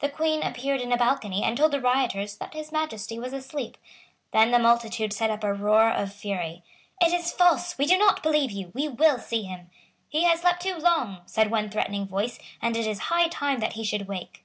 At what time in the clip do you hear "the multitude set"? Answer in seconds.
4.50-5.30